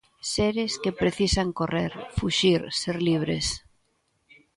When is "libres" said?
3.09-3.45